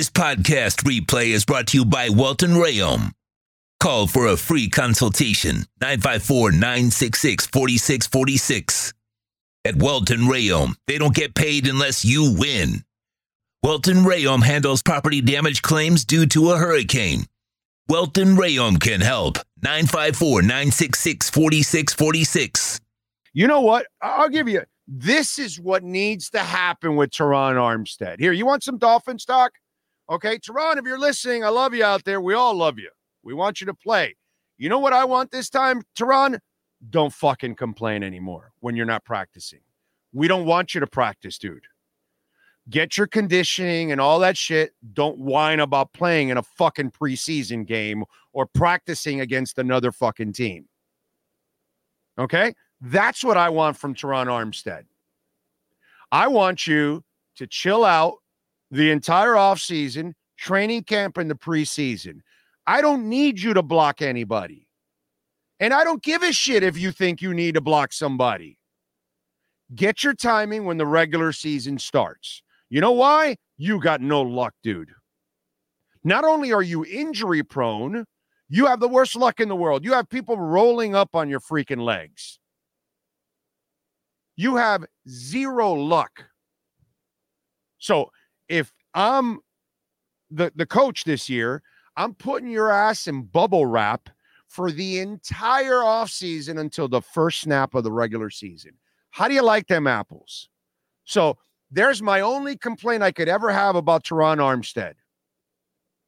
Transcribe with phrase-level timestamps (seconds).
[0.00, 3.12] This podcast replay is brought to you by Welton Rayom.
[3.80, 8.94] Call for a free consultation 954 966 4646.
[9.66, 12.82] At Welton Rayom, they don't get paid unless you win.
[13.62, 17.26] Welton Rayom handles property damage claims due to a hurricane.
[17.86, 19.36] Welton Rayom can help.
[19.62, 22.80] 954 966 4646.
[23.34, 23.84] You know what?
[24.00, 28.18] I'll give you this is what needs to happen with Terron Armstead.
[28.18, 29.52] Here, you want some Dolphin stock?
[30.10, 32.20] Okay, Terron, if you're listening, I love you out there.
[32.20, 32.90] We all love you.
[33.22, 34.16] We want you to play.
[34.58, 36.40] You know what I want this time, Terron?
[36.88, 39.60] Don't fucking complain anymore when you're not practicing.
[40.12, 41.62] We don't want you to practice, dude.
[42.68, 44.72] Get your conditioning and all that shit.
[44.92, 50.68] Don't whine about playing in a fucking preseason game or practicing against another fucking team.
[52.18, 52.54] Okay?
[52.80, 54.84] That's what I want from Terron Armstead.
[56.10, 57.04] I want you
[57.36, 58.16] to chill out
[58.70, 62.20] the entire offseason, training camp in the preseason.
[62.66, 64.66] I don't need you to block anybody.
[65.58, 68.56] And I don't give a shit if you think you need to block somebody.
[69.74, 72.42] Get your timing when the regular season starts.
[72.70, 73.36] You know why?
[73.58, 74.90] You got no luck, dude.
[76.02, 78.06] Not only are you injury prone,
[78.48, 79.84] you have the worst luck in the world.
[79.84, 82.38] You have people rolling up on your freaking legs.
[84.36, 86.24] You have zero luck.
[87.78, 88.10] So
[88.50, 89.38] if I'm
[90.30, 91.62] the, the coach this year,
[91.96, 94.10] I'm putting your ass in bubble wrap
[94.48, 98.72] for the entire offseason until the first snap of the regular season.
[99.10, 100.48] How do you like them apples?
[101.04, 101.38] So
[101.70, 104.94] there's my only complaint I could ever have about Terron Armstead.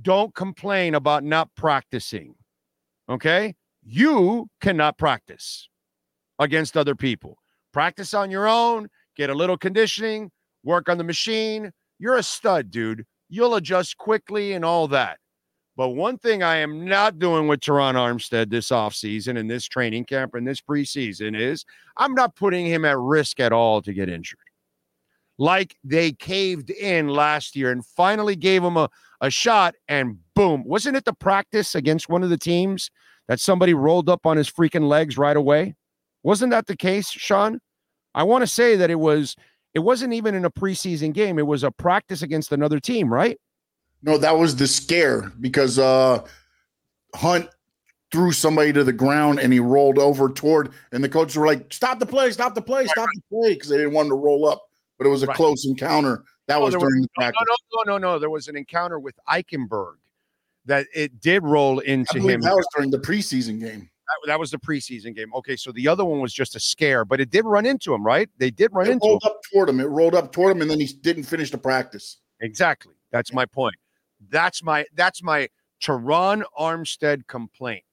[0.00, 2.36] Don't complain about not practicing.
[3.08, 3.56] Okay?
[3.82, 5.68] You cannot practice
[6.38, 7.38] against other people.
[7.72, 10.30] Practice on your own, get a little conditioning,
[10.62, 11.72] work on the machine.
[11.98, 13.04] You're a stud, dude.
[13.28, 15.18] You'll adjust quickly and all that.
[15.76, 20.06] But one thing I am not doing with Terron Armstead this offseason and this training
[20.06, 21.64] camp and this preseason is
[21.96, 24.40] I'm not putting him at risk at all to get injured.
[25.38, 30.64] Like they caved in last year and finally gave him a, a shot, and boom.
[30.64, 32.90] Wasn't it the practice against one of the teams
[33.28, 35.76] that somebody rolled up on his freaking legs right away?
[36.24, 37.60] Wasn't that the case, Sean?
[38.14, 39.36] I want to say that it was
[39.74, 41.38] it wasn't even in a preseason game.
[41.38, 43.38] It was a practice against another team, right?
[44.02, 46.24] No, that was the scare because uh
[47.14, 47.48] Hunt
[48.12, 51.72] threw somebody to the ground and he rolled over toward and the coaches were like,
[51.72, 54.16] Stop the play, stop the play, stop the play, because they didn't want him to
[54.16, 54.62] roll up.
[54.98, 55.36] But it was a Right.
[55.36, 56.24] close encounter.
[56.46, 57.42] That No, was during was- the practice.
[57.46, 58.18] No, no, no, no, no.
[58.18, 59.96] There was an encounter with Eichenberg
[60.64, 62.40] that it did roll into him.
[62.40, 63.90] that was during the preseason game.
[64.26, 65.32] That, was the preseason game.
[65.34, 68.04] Okay, so the other one was just a scare, but it did run into him,
[68.04, 68.28] right?
[68.38, 69.10] They did run It into him.
[69.10, 69.80] rolled up toward him.
[69.80, 72.18] It rolled up toward him, and then he didn't finish the practice.
[72.40, 72.94] Exactly.
[73.12, 73.76] That's my point.
[74.30, 75.48] That's my that's my
[75.82, 77.84] Terron Armstead complaint.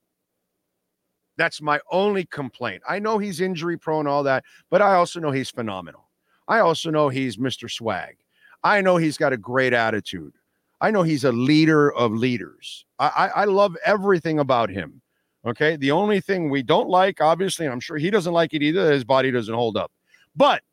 [1.38, 2.82] That's my only complaint.
[2.88, 6.09] I know he's injury prone, all that, but I also know he's phenomenal.
[6.47, 7.70] I also know he's Mr.
[7.70, 8.16] Swag.
[8.64, 10.34] I know he's got a great attitude.
[10.82, 12.86] I know he's a leader of leaders.
[13.00, 15.02] I, I, I love everything about him.
[15.46, 15.76] Okay.
[15.76, 18.92] The only thing we don't like, obviously, and I'm sure he doesn't like it either,
[18.92, 19.92] his body doesn't hold up.
[20.36, 20.64] But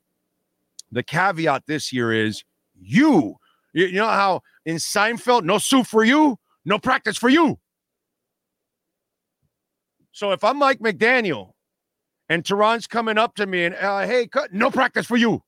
[0.91, 2.44] the caveat this year is
[2.81, 3.37] you.
[3.72, 7.59] You, know how in Seinfeld, no soup for you, no practice for you.
[10.12, 11.53] So if I'm Mike McDaniel
[12.28, 15.43] and Terron's coming up to me and uh, hey, no practice for you.